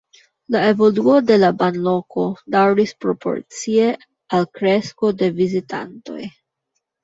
[0.53, 2.25] La evoluo de la banloko
[2.57, 3.87] daŭris proporcie
[4.41, 6.21] al kresko de vizitantoj.